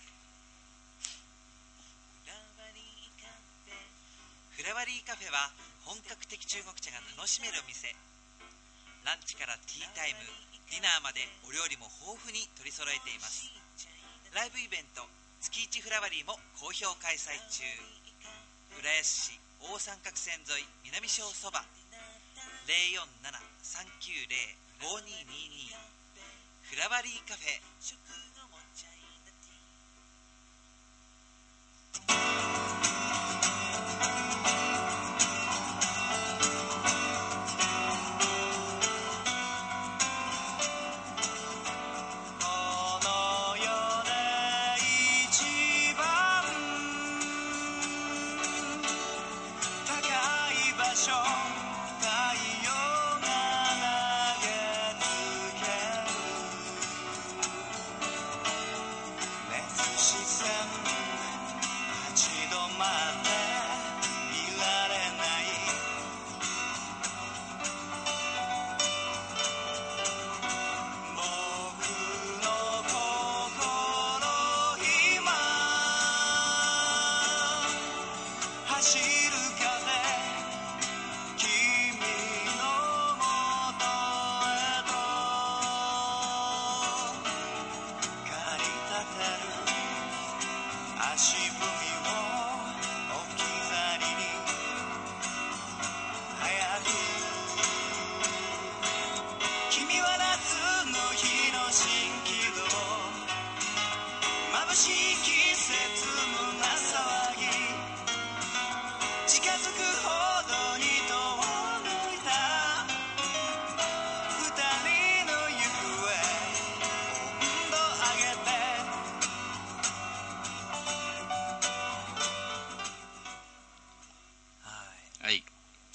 [4.60, 5.56] フラワリーカフェは
[5.88, 7.96] 本格的中国茶が楽しめるお店。
[9.08, 10.20] ランチからティータイム
[10.68, 13.48] ディナーまでお料理も豊富に取り揃えています。
[14.36, 15.08] ライブイベント
[15.40, 17.64] 月一フラワリーも好評開催中。
[18.76, 21.64] 浦安市大三角線沿い南小そば。
[23.64, 25.72] 047-390-5222
[26.68, 27.64] フラワリーカフェ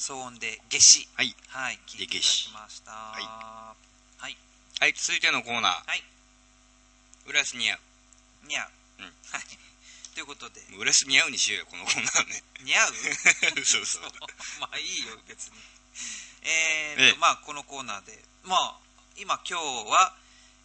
[0.05, 1.35] 騒音で夏至はい。
[1.49, 1.79] はい。
[1.87, 2.21] 聞いてい
[2.53, 2.93] ました。
[2.93, 3.23] はい。
[4.19, 4.37] はい。
[4.79, 5.89] はい続いてのコーナー。
[5.89, 6.05] はい
[7.25, 7.79] 「浦安似合う
[8.45, 9.05] 似合う、うん。
[9.31, 9.43] はい。
[10.15, 12.43] ということで」浦安似合うにしようよこのコーナーね。
[12.61, 13.65] 似合う？
[13.67, 14.03] そうそう。
[14.61, 15.59] まあいいよ別に。
[16.43, 18.23] えー、ええとまあこのコーナーで。
[18.45, 18.79] まあ
[19.17, 20.17] 今今日は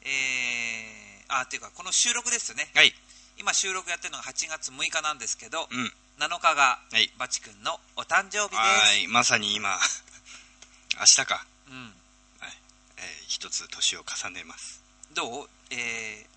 [0.02, 2.70] えー、あっていうかこの収録ですよね。
[2.76, 2.94] はい。
[3.38, 5.94] 今収録やってるのが8月6日なんですけど、うん。
[6.20, 7.12] 7日がはい。
[7.18, 8.58] バチ君のお誕生日です。
[8.58, 9.08] はい。
[9.08, 9.80] まさに今
[11.00, 11.96] 明日か、うん、
[12.40, 12.58] はい。
[12.98, 14.82] えー一つ年を重ねます。
[15.12, 15.50] どう？
[15.70, 16.29] えー、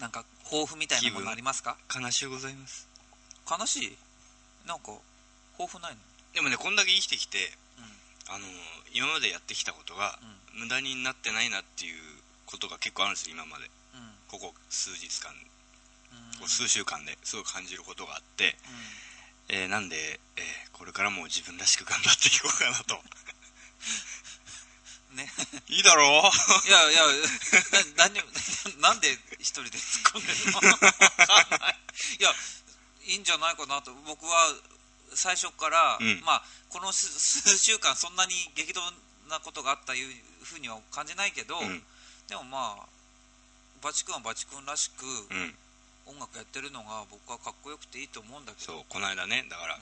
[0.00, 1.76] なんか抱負みたいなものありますか？
[1.94, 2.88] 悲しゅうございます。
[3.48, 3.96] 悲しい？
[4.66, 4.92] なんか
[5.52, 5.98] 抱負ないの？
[6.34, 7.38] でもねこんだけ生きてきて
[8.28, 8.44] あの
[8.94, 10.18] 今までやってきたことが
[10.58, 12.00] 無駄になってないなっていう
[12.46, 13.70] ことが結構あるんですよ今まで。
[13.94, 14.00] うん。
[14.00, 15.30] うんここ数日間。
[15.32, 16.38] うん。
[16.38, 18.56] ここ数週間ですごい感じることがあって、
[19.48, 22.96] えーなんで、えーこれからも自分らしく頑張っていこうかなと。
[22.96, 23.02] うん
[25.12, 25.32] ね。
[25.68, 26.30] いいだろ
[26.64, 26.68] う。
[26.68, 27.02] いやいや
[27.96, 28.24] な何を
[28.80, 30.56] なんで一人で突っ込んでるの？
[31.34, 31.76] わかんない。
[32.18, 32.34] いや
[33.04, 33.92] いいんじゃないかなと。
[34.06, 34.54] 僕は
[35.14, 36.20] 最初から、うん。
[36.24, 38.82] まあこの数数週間そんなに激動
[39.28, 41.84] なことがあったいうふうには感じないけど、うん。
[42.28, 42.86] でもまあ
[43.82, 45.58] バチ君はバチ君らしくうん。
[46.04, 48.72] 音楽やってるのが僕はかっこよくていいと思うんだけど。
[48.72, 49.78] そうこの間ねだから、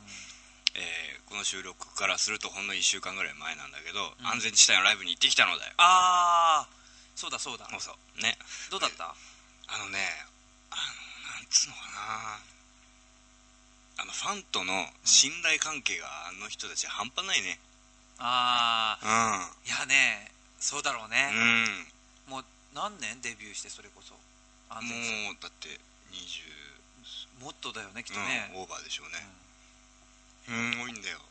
[0.75, 4.27] えーこの収録からするとほんの1週間ぐらい前なんだけど、うん。
[4.27, 5.73] 安全地帯のライブに行ってきたのだよ。
[5.79, 6.69] ああ
[7.15, 7.69] そうだそうだ。
[7.71, 8.21] そうそう。
[8.21, 8.37] ね。
[8.69, 9.15] どうだった？
[9.15, 10.11] あのね
[10.75, 12.41] あのなんつうのかな。
[14.03, 17.61] あのファンとの信頼関係があの人たち半端ないね。
[18.19, 21.35] ああういやねそうだろうね、ん
[22.27, 22.33] うん。
[22.35, 23.21] もう何年？
[23.23, 24.15] デビューしてそれこそ。
[24.69, 25.69] 安全地もうだって
[26.11, 26.43] 20、
[27.39, 29.23] 帯もっとだよねきっうんとね、オーバーでしょうね
[30.51, 31.23] すごいんだよ。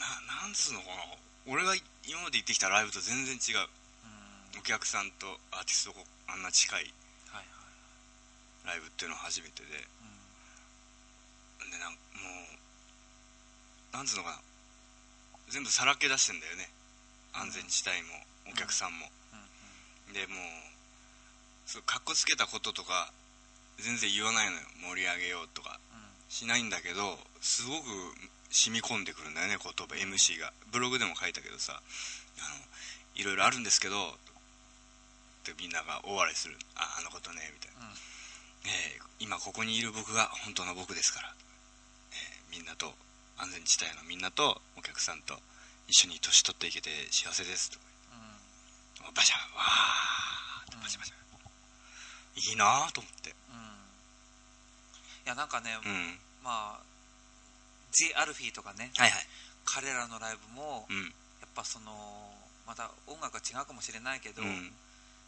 [0.00, 0.08] な
[0.40, 1.04] なんつうのかな。
[1.52, 1.76] 俺が
[2.08, 3.60] 今まで行ってきたライブと全然違う。
[3.60, 3.68] うん。
[3.68, 6.00] うんお客さんとアーティストが
[6.32, 6.94] あんな近い
[8.64, 9.68] ライブっていうのは初めてで。
[9.68, 9.84] で
[11.76, 11.96] なんも
[13.92, 14.40] うなんつうのかな。
[15.52, 16.70] 全部さらけ出してんだよね。
[17.34, 18.16] 安全地帯も
[18.50, 19.06] お客さんも、
[20.08, 20.38] うんでもう
[21.66, 23.12] そうかっこつけたこととか
[23.78, 24.62] 全然言わないのよ。
[24.88, 25.78] 盛り上げようとか
[26.28, 27.86] しないんだけどすごく
[28.50, 30.52] 染み込んでくるんだよね言葉 MC が。
[30.72, 32.64] ブログでも書いたけどさあの
[33.14, 33.98] いろいろあるんですけどっ
[35.44, 36.56] てみんなが大笑いする。
[36.74, 37.94] ああのことねみたいな、うん。
[38.66, 41.32] えー今ここにいる僕が本当の僕ですから、
[42.12, 42.92] えーみんなと
[43.38, 45.38] 安全地帯のみんなとお客さんと
[45.88, 47.70] 一緒に年取っていけて幸せです。
[47.70, 47.84] とか
[49.08, 49.14] うん。
[49.14, 52.50] バシャンわーバシャバシャ。
[52.50, 53.34] いいなと思って。
[53.50, 53.65] うんうん
[55.26, 56.18] いやなんかね、うん。
[56.46, 56.80] まあ
[57.92, 59.26] The アルフィーとかねはいはい。
[59.66, 61.10] 彼らのライブもうん。
[61.42, 61.90] やっぱその
[62.66, 64.70] また音楽は違うかもしれないけど、うん。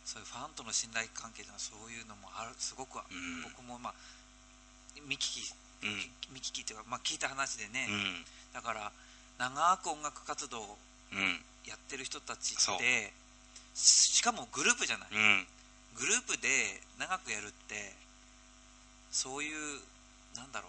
[0.07, 3.43] そういうファンとの信頼関係というのはそういうのもあるすごく、うん。
[3.43, 3.95] 僕もまあ
[5.03, 6.35] 見聞きうん。
[6.35, 8.25] 見聞きっていうか、まあ、聞いた話でね、うん。
[8.55, 8.93] だから
[9.39, 10.79] 長く音楽活動
[11.67, 13.13] やってる人たちって
[13.75, 15.47] ししかもグループじゃない、うん。
[15.95, 17.95] グループで長くやるって
[19.11, 19.81] そういう
[20.37, 20.68] なんだろ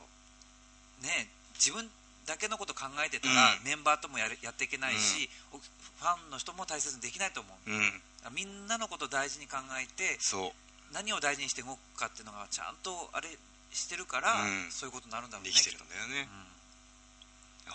[1.01, 1.03] う。
[1.03, 1.89] ね自分
[2.25, 3.63] だけのこと考えてたら、うん。
[3.63, 7.71] メンバーともやるやっていけないし、おファンの人も大切にできないと思う。
[7.71, 8.01] うん。
[8.35, 10.51] みんなのことを大事に考えてそう。
[10.93, 13.29] 何を大事にして動くかっていうのがちゃんとあれ
[13.71, 14.71] してるから、うん。
[14.71, 16.27] そういうことになるんだろうねできてるんだよね。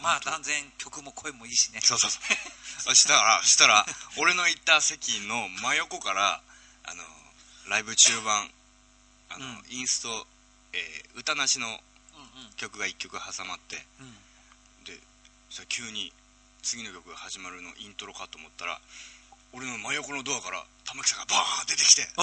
[0.03, 1.81] まあ断然曲も声もいいしね。
[1.83, 2.94] そうそうそう。
[2.94, 3.87] そしたらそしたら
[4.18, 6.42] 俺の行った席の真横から
[6.85, 7.03] あの
[7.70, 8.50] ライブ中盤
[9.31, 9.62] あの、うん。
[9.70, 10.27] インスト、
[10.74, 11.78] えー歌なしのうん
[12.56, 14.06] 曲が1曲挟まってうん。
[14.06, 14.14] うん
[14.84, 14.98] で
[15.68, 16.12] 急に
[16.62, 18.80] 次の曲が始まるのイントロかと思ったら
[19.52, 22.14] 俺の真横のドアから玉木さんがバーン出てきていやー！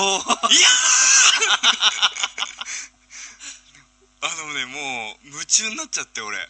[4.21, 6.37] あのねもう夢中になっちゃって俺。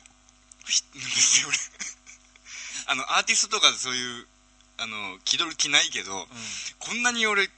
[2.87, 4.27] あのアーティストとかそういう
[4.77, 6.27] あの気取る気ないけど、
[6.79, 7.49] こんなに俺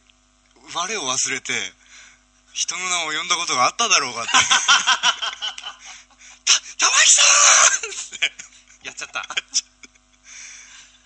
[0.73, 1.53] 我を忘れて
[2.53, 4.31] 人の名を呼んだことがあっただろうかって。
[6.45, 7.25] た玉木さん
[7.89, 8.87] って。
[8.87, 9.25] やっちゃった。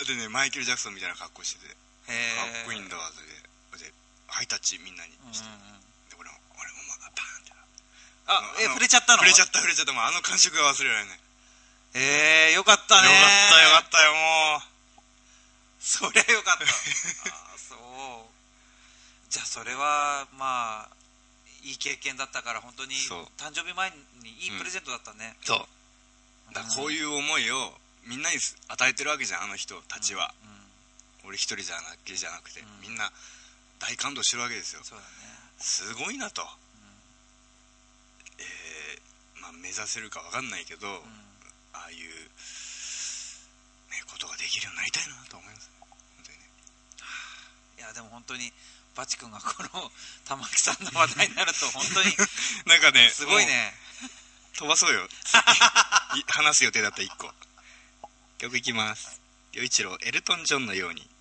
[0.05, 1.75] でねマイケル・ジャクソンみたいな格好してて
[2.07, 3.93] かへっこいいんだわそれでで
[4.27, 5.49] ハイタッチみんなにうんうんして、
[6.07, 7.51] で俺も俺もまあバーンって
[8.27, 9.19] あえ触れちゃったの？
[9.19, 9.91] 触れちゃった触れちゃった。
[9.91, 11.19] もうあの感触が忘れられない。
[11.95, 13.09] えー、よかったね。
[13.09, 14.63] よかったよかったよも
[15.81, 16.63] そりゃよかった。
[16.63, 18.31] あーそう。
[19.29, 20.96] じゃあそれはまあ
[21.67, 22.95] いい経験だったから本当に
[23.35, 23.91] 誕生日前
[24.23, 26.53] にいいプレゼントだったね、うそう。
[26.55, 27.75] だこういう思いを
[28.07, 28.37] みんなに
[28.69, 30.57] 与えてるわけじゃんあの人たちは、うん、うん
[31.27, 32.87] 俺一人じゃなきじゃなくて、うん。
[32.87, 33.11] みんな
[33.79, 34.81] 大感動してるわけですよ。
[34.83, 35.11] そうだね。
[35.59, 36.41] すごいなと、
[38.39, 40.95] えーまあ、目指せるか分かんないけど、うん。
[41.75, 42.07] ああいう、
[43.91, 46.49] ね、ことができるようになりたいなと思います本当にね。
[47.77, 48.53] いやでも本当に
[48.97, 49.91] バチ君がこの
[50.25, 52.15] 玉木さんの話題になると本当に
[52.65, 53.73] なんかねすごいね。
[54.57, 55.07] 飛ばそうよ。
[56.15, 57.31] い話す予定だった1個。
[58.39, 59.21] 曲いきます。
[59.53, 61.07] 陽一郎エルトン・ジョンのように「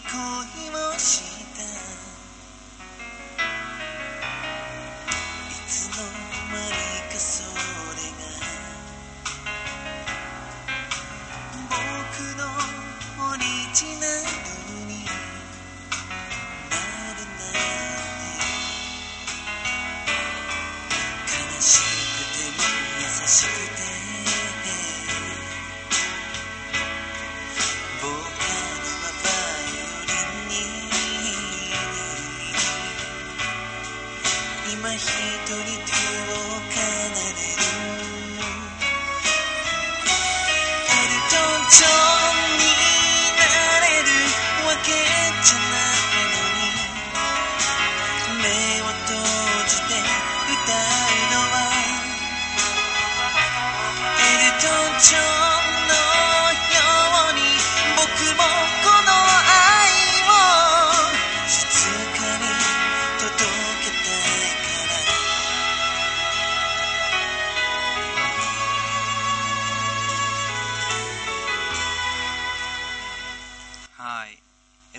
[0.00, 1.33] 恋をし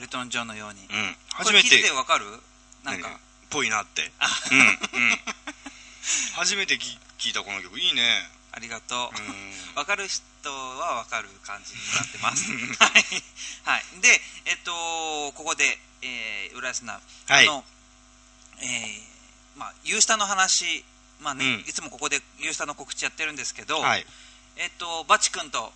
[0.05, 0.79] ルトン・ジョンのように。
[0.81, 1.15] うん。
[1.33, 1.81] 初めて。
[1.81, 2.25] てわかる？
[2.83, 3.03] なん何？
[3.03, 4.11] かぽいなって。
[4.51, 5.19] うんうん。
[6.37, 7.79] 初めてき聞いたこの曲。
[7.79, 8.29] いいね。
[8.51, 9.19] ありがとう。
[9.19, 9.75] うん。
[9.75, 12.51] わかる人はわかる感じになってます。
[12.79, 13.03] はい、
[13.63, 14.71] はい、でえっと
[15.33, 17.47] ここで、えー、浦安なはい。
[17.47, 17.65] あの
[18.61, 19.15] えー
[19.57, 20.85] まあユースタの話。
[21.21, 21.59] まあね、うん。
[21.61, 24.05] いつもここでユースタの告知やってるんですけど、はい。
[24.57, 25.73] えっとバチ君と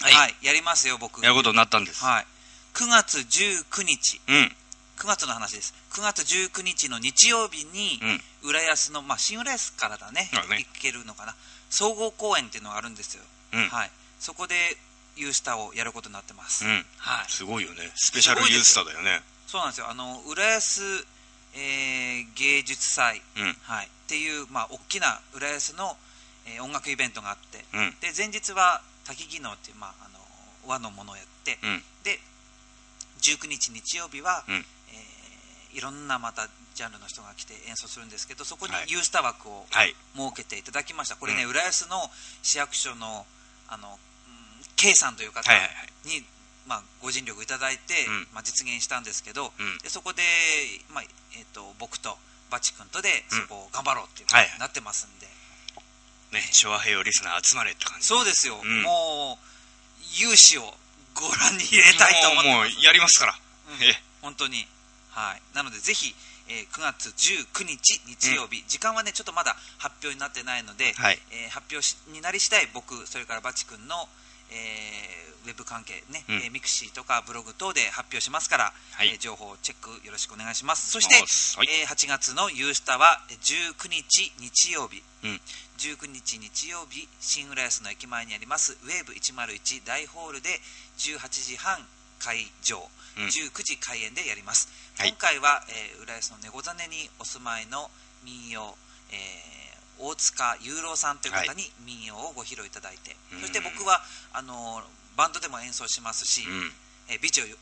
[0.00, 0.12] はい。
[0.12, 1.22] はい、やりますよ僕。
[1.22, 2.04] やることになったんです。
[2.04, 2.26] はい
[2.74, 4.20] 9月19日。
[4.28, 4.52] うん。
[4.98, 5.74] 9月の話です。
[5.92, 7.98] 9月19日の日曜日に、
[8.42, 8.50] うん。
[8.50, 10.30] 浦安の、まあ、新浦安からだね。
[10.48, 10.58] ね。
[10.58, 11.34] 行けるのかな。
[11.72, 13.68] 総合公演っていうのがあるんですよ、うん。
[13.68, 14.54] はい、そこで
[15.16, 16.84] ユースタをやることになってます、うん。
[16.98, 17.90] はい、すごいよね。
[17.96, 19.22] スペシャルユースターだよね。
[19.46, 19.88] そうなんですよ。
[19.88, 20.82] あの浦安、
[21.54, 23.56] えー芸術祭、うん。
[23.62, 25.96] はい、っていう、まあ、大きな浦安の、
[26.46, 27.64] えー音楽イベントがあって。
[27.72, 27.96] うん。
[28.00, 30.20] で前日は滝技能っていう、まあ、あの
[30.68, 31.82] 和のものをやって、うん。
[32.04, 32.20] で
[33.22, 34.54] 19日日曜日は、うん。
[34.54, 34.66] えー
[35.72, 38.90] いろんなまたジャンルの人が来て演奏するんですけどそこにはい。
[38.92, 39.94] ユースタ枠をはい。
[40.14, 41.50] 設けていただきました、これね、うん。
[41.50, 41.96] 浦安の
[42.42, 43.24] 市役所の
[43.68, 43.96] あの、うん、
[44.76, 46.08] K さんという方はいはいはい。
[46.08, 46.24] に、
[46.66, 48.28] まあ、ご尽力いただいて、うん。
[48.34, 49.78] まあ、実現したんですけど、うん。
[49.78, 50.22] でそこで、
[50.92, 52.16] まあえー、と僕と
[52.50, 53.40] バチ君とでうん。
[53.42, 55.26] そこを頑張ろうっていうはいになってますんで、
[56.32, 58.06] ね昭和平和リスナー集まれって感じ。
[58.06, 58.82] そうですよ、うん。
[58.82, 59.44] もう
[60.20, 60.74] 有志を
[61.14, 62.48] ご覧に入れたいと思って。
[62.50, 63.34] ますもうやりますから。
[63.34, 63.84] うん。
[63.84, 64.66] え本当に。
[65.10, 65.42] はい。
[65.54, 66.14] なのでぜひ、
[66.48, 71.18] えー9月19日日曜日、時間はねちょっとまだ発表になってないので、はい。
[71.30, 74.08] えー発表しになり次第僕それからバチ君の、
[74.52, 76.36] えーウェブ関係ね、うん。
[76.36, 79.08] えーミクシーとかブログ等で発表しますから、はい。
[79.08, 80.90] えー情報チェックよろしくお願いします。
[80.92, 81.68] そして、はい。
[81.82, 85.02] えー8月のユースタはえー19日日曜日。
[85.24, 85.40] うん
[85.78, 90.48] 19日日曜日新浦安の駅前にありますウェーブ101大ホールで
[90.98, 91.84] 18時半
[92.20, 92.88] 会場、
[93.18, 93.24] うん。
[93.26, 95.08] 19時開演でやります、はい。
[95.08, 97.90] 今回は、えー浦安の猫ザネにお住まいの
[98.22, 98.76] 民謡、
[99.10, 99.61] えー
[99.98, 103.40] 大塚雄郎さんという方に民謡をご披露いただいて、うん。
[103.40, 104.00] そして僕は
[104.32, 104.82] あのー
[105.14, 106.72] バンドでも演奏しますし、うん。
[107.08, 107.56] えー美女を、えー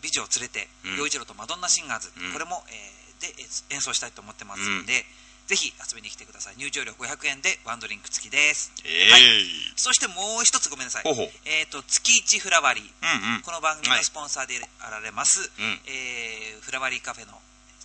[0.00, 0.96] 美女を連れてうん。
[0.96, 2.32] 陽、一郎とマドンナシンガーズ、うん。
[2.32, 5.04] これも、えーで演演奏したいと思ってますんで、
[5.48, 6.54] ぜひ遊びに来てください。
[6.56, 8.70] 入場料500円でワンドリンク付きです。
[8.84, 9.42] えはい。
[9.42, 11.04] いそしてもう一つごめんなさい。
[11.46, 12.84] えっ、と月一フラワリー。
[12.84, 13.42] うんうん。
[13.42, 15.80] この番組のスポンサーであられます、うん。
[15.86, 17.32] えーフラワリーカフェの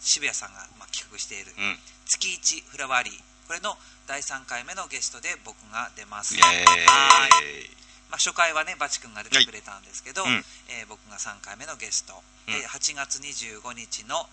[0.01, 1.79] 渋谷さんが、まあ、企画しているうん。
[2.05, 3.77] 月一フラワリーこれの
[4.07, 6.35] 第3回目のゲストで僕が出ます。
[6.35, 7.69] イエーイ。
[8.09, 10.31] まあ、初回はねバチ君が出てくれたんですけど、はい。
[10.31, 10.45] うん。
[10.69, 12.13] えー僕が3回目のゲスト、
[12.47, 12.53] うん。
[12.53, 14.27] で8月25日の、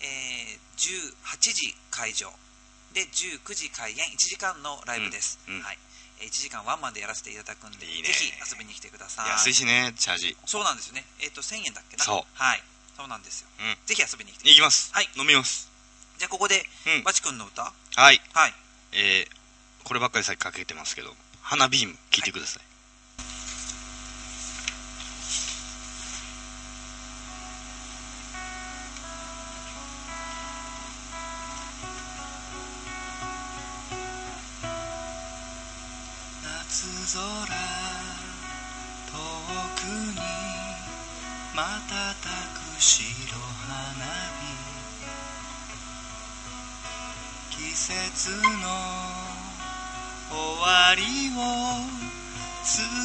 [0.00, 2.30] えー18時会場。
[2.92, 3.96] で19時開演。
[4.14, 5.62] 1時間のライブです、うんうん。
[5.62, 5.78] はい、
[6.20, 8.08] えー1時間ワンマンでやらせていただくんでいいね。
[8.08, 9.30] ぜひ遊びに来てください。
[9.30, 10.36] 安いしねチャージ。
[10.46, 11.04] そうなんですよね。
[11.20, 12.04] えっ、と1000円だっけな？
[12.04, 12.22] そう。
[12.34, 12.62] はい。
[12.96, 13.76] そうなんですよ、うん。
[13.86, 14.54] ぜひ遊びに来てい。
[14.54, 14.94] きます。
[14.94, 15.08] はい。
[15.16, 15.73] 飲みます
[16.18, 16.64] じゃあここで、
[16.96, 17.02] うん。
[17.04, 17.62] バチ君の歌。
[17.62, 17.70] は
[18.12, 18.20] い。
[18.32, 18.54] はい。
[18.92, 19.44] えー
[19.84, 21.10] こればっかりさっきかけてますけど
[21.42, 22.62] 花ビーム聞いてください。
[22.62, 22.73] 夏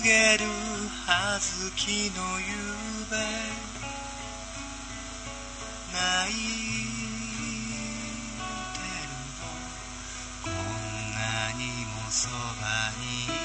[0.09, 0.45] げる
[1.05, 2.47] 葉月の夕
[3.11, 3.17] べ。
[5.93, 6.35] 泣い
[8.73, 9.45] てるの。
[10.41, 10.51] こん
[11.13, 13.38] なにもそばに。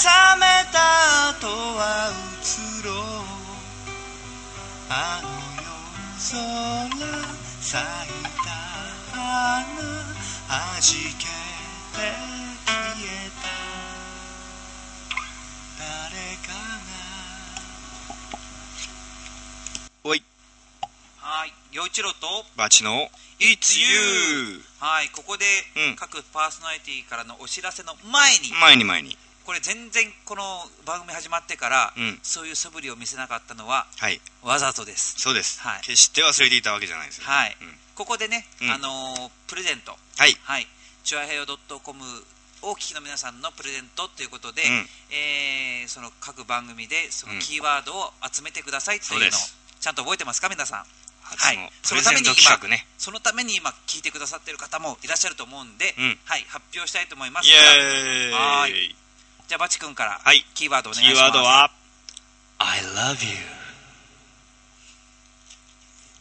[0.00, 2.94] 覚めた後は移ろう。
[4.88, 5.28] あの
[5.58, 5.74] 夜
[6.14, 7.02] 空
[7.60, 7.82] 咲い
[8.44, 8.46] た
[9.10, 9.18] 花
[10.46, 11.34] はじけて
[11.98, 13.50] 消えた。
[15.80, 15.90] 誰
[16.46, 18.14] かが。
[20.04, 20.22] おい。
[21.18, 21.52] はい。
[21.72, 22.46] 陽一郎と。
[22.56, 23.10] バチの。
[23.40, 25.08] It's You はい。
[25.08, 25.44] ここで
[25.88, 25.96] うん。
[25.96, 28.52] 各パーソナリティからのお知らせの前に。
[28.60, 29.18] 前に前に
[29.48, 30.42] これ全然この
[30.84, 32.18] 番組始まってから、うん。
[32.22, 34.20] そういう素振りを見せなかったのははい。
[34.44, 35.14] わざとです。
[35.16, 35.80] そうです、はい。
[35.80, 37.24] 決して忘れていたわけじゃないですよ。
[37.24, 37.72] はい、うん。
[37.94, 38.70] ここでね、うん。
[38.70, 39.96] あのープレゼント。
[40.18, 40.36] はい。
[40.42, 40.66] はい。
[41.02, 42.04] チュアヘヨ .com
[42.60, 44.86] をお聞きの皆さんのプレゼントということで、うん。
[45.16, 47.38] えーその各番組でそのうん。
[47.40, 49.30] キーワードを集めてくださいというのを
[49.80, 50.84] ちゃんと覚えてますか皆さん？
[51.24, 52.86] 初のそのために今ね。
[52.98, 56.18] そのために今聞いてくださってる方もいらっしゃると思うんで、うん。
[56.26, 56.44] はい。
[56.50, 59.07] 発表したいと思いますはい
[59.48, 60.20] じゃあバチ君から。
[60.22, 61.22] はいキーワードお願いキーします。
[61.24, 61.70] ワードは
[62.58, 63.32] I love you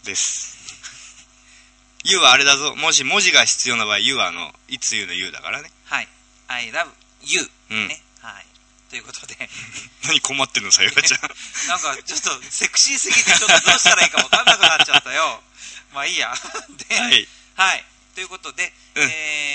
[0.06, 0.56] です。
[2.08, 2.74] You はあれだぞ。
[2.78, 5.70] もし文字が必要な場合 You はあのいつ You の You だからね。
[5.84, 6.08] はい。
[6.48, 6.88] I love
[7.24, 7.88] you、うん。
[7.90, 8.02] ね。
[8.22, 8.46] はい。
[8.90, 9.36] ということで。
[10.08, 11.20] 何困ってんのさよちゃん。
[11.68, 15.44] なんかちょっとセクシーすぎてちょっとどうしたらいいか分かんなくなっちゃったよ。
[15.92, 16.34] まあいいや。
[16.88, 17.28] ではい。
[17.58, 17.86] はい
[18.18, 19.04] ということで、うん。
[19.04, 19.06] え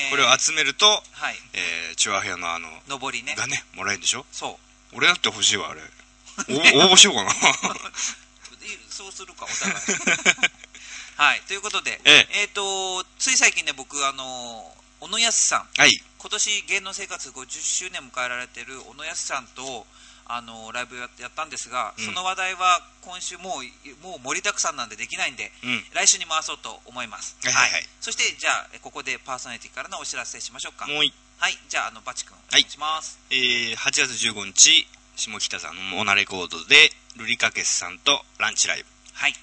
[0.07, 1.01] ーこれを集めるとは
[1.33, 1.35] い。
[1.55, 3.35] えーチュアヘアのあの上りね。
[3.35, 4.25] がねもらえるんでしょ？
[4.31, 4.57] そ
[4.93, 4.97] う。
[4.97, 5.81] 俺だって欲しいわあれ。
[6.79, 7.31] お応募しようかな。
[7.33, 7.35] い
[8.89, 9.75] そうするかお互い。
[11.19, 12.45] はいということでええ。
[12.45, 15.69] っ、とつい最近ね僕あの小野康さん。
[15.77, 16.01] はい。
[16.19, 19.87] 今年芸能生活50周年迎えられてる小野康さんと
[20.27, 22.05] あのライブややったんですが、うん。
[22.05, 25.85] その話題は今週もうもう盛りだくさんなんでできないんで、うん。
[25.95, 27.37] 来週に回そうと思います。
[27.43, 27.89] はいはいはい。
[28.01, 30.87] そしてじゃあえここでパーソナリティからのお知らせしましょうか。
[30.87, 31.59] もういはい。
[31.69, 38.87] じゃああのバチ君お願いします、えー8月15日下北沢のモナレコードでルリカケスさんとランチライブ。
[39.15, 39.35] はい。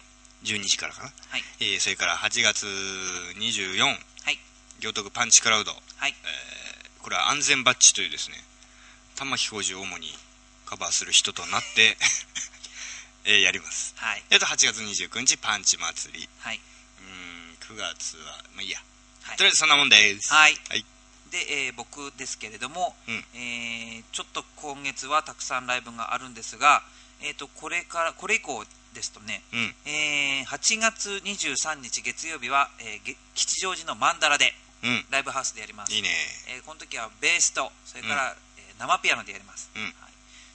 [0.43, 1.43] 12時からかな、はい。
[1.59, 2.65] えーそれから8月
[3.37, 3.95] 24は
[4.31, 4.39] い。
[4.79, 6.15] 行徳パンチクラウド、はい。
[6.23, 6.49] えー
[7.01, 8.35] これは安全バッジというですね
[9.15, 10.07] 玉置浩二を主に
[10.69, 11.97] カバーする人となって、
[13.25, 13.93] えーやります。
[13.97, 14.23] はい。
[14.29, 16.29] えっと8月29日パンチ祭り。
[16.39, 16.57] はい。
[16.57, 18.81] うーん9月はまあいいや、
[19.23, 19.37] はい。
[19.37, 20.31] とりあえずそんなもんです。
[20.33, 20.55] はい。
[20.69, 20.85] はい。
[21.31, 23.25] で、えー僕ですけれども、うん。
[23.33, 26.83] えーちょっと今月はたくさんライブがあるんですが、
[27.21, 29.75] えー、とこれからこれ以降ですとね、うん。
[29.85, 35.05] えー8月23日月曜日は、えーげ吉祥寺のマンダラでうん。
[35.09, 35.93] ライブハウスでやります。
[35.93, 36.09] いいね。
[36.47, 39.83] えーこの時はベースとそれから、えー生ピアノでやります、うん。
[39.83, 39.93] はい、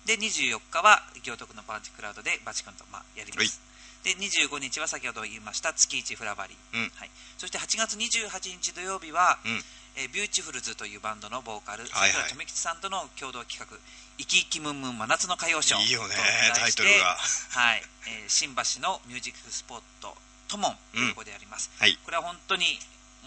[0.06, 3.60] で24日は行徳のパンチクラウドでバチ君と、まあ、やります。
[4.04, 6.92] で25日は先ほど言いました月一フラバリー、うん。
[6.94, 9.64] はい、そして8月28日土曜日は、うん。
[9.96, 12.10] えービューティフルズというバンドのボーカル、はいはい。
[12.10, 13.78] 桜富吉さんとの共同企画
[14.18, 16.14] 「イキイキムンムン真夏の歌謡ショー」いいよね
[16.54, 17.16] タイトルが。
[17.16, 17.82] はい。
[18.08, 21.96] えー新橋のミュージックスポットトモンというところでやります、はい。
[22.04, 22.78] これは本当に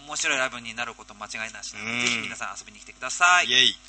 [0.06, 2.00] 面白いライブになること間違いなしなのうん。
[2.00, 3.46] でぜひ皆さん遊びに来てください。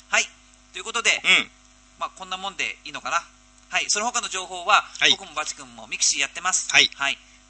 [0.08, 0.28] はい。
[0.72, 1.50] ということで、うん
[2.00, 3.20] まあ、こんなもんでいいのかな？
[3.68, 5.10] はいその他の情報は、はい。
[5.12, 6.72] 僕もバチ君もミクシーやってます。
[6.72, 6.88] はい。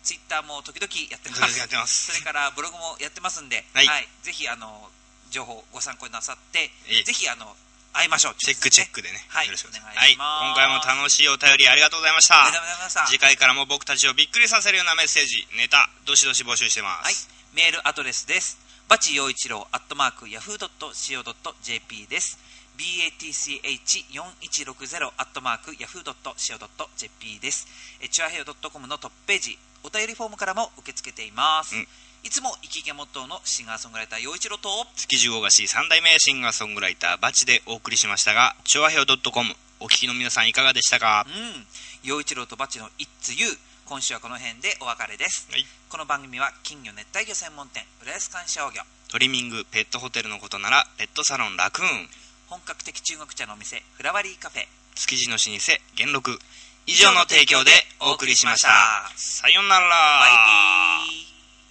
[0.02, 1.74] ツイッターも時々やってます。
[1.76, 2.12] ます。
[2.12, 4.08] それからブログもやってますんで、はい。
[4.22, 4.90] ぜひあの
[5.30, 7.02] 情報ご参考になさってええ。
[7.04, 7.56] ぜひあの
[7.92, 8.34] 会いましょう。
[8.38, 9.46] チェックチェックでね、はい。
[9.46, 9.96] よろしくお願いします。
[9.96, 12.44] お願い今回も楽しいお便りありがとうございました。
[12.44, 13.06] ありがとうございました。
[13.06, 17.04] 次回からも僕たちをびっくりさせるようなメッセージ、ネタ、どしどし募集してます。
[17.04, 17.14] はい、
[17.54, 18.58] メールアドレスです。
[18.88, 22.38] バチ陽一郎アットマークヤフー .co.jp です。
[22.80, 27.68] Batch4160 アットマークヤフー .co.jp です。
[28.00, 31.76] えチュアヘヨ .com のトップページ、お便りフォームからも受け付けています。
[31.76, 31.86] うん
[32.22, 41.24] いつも生き毛モットーのシンガーソングライター陽一郎と、築地大菓子三代目シンガーソングライターバチでお送りしましたが、チョアヘオ .com お聞きの皆さんいかがでしたか？
[41.26, 41.66] うん、
[42.02, 43.56] 陽一郎とバチの It's You。
[43.86, 45.48] 今週はこの辺でお別れです。
[45.50, 45.64] はい。
[45.88, 48.84] この番組は金魚熱帯魚専門店、浦安観賞魚。
[49.08, 52.10] トリミング、ペットホテルのことなら、ペットサロンラクーン、
[52.50, 56.38] 本格的中国茶のお店フラワリーカフェ築地の老舗、元禄、
[56.84, 57.70] 以上の提供で
[58.00, 58.68] お送りしました。
[59.14, 59.86] さようなら。
[59.88, 61.29] バイビー